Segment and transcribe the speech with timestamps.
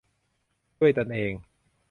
[0.79, 1.31] ด้วยตนเอง